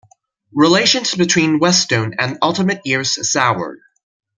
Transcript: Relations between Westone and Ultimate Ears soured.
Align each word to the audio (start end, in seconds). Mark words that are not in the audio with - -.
Relations 0.55 1.13
between 1.13 1.59
Westone 1.59 2.15
and 2.17 2.39
Ultimate 2.41 2.81
Ears 2.85 3.29
soured. 3.29 3.81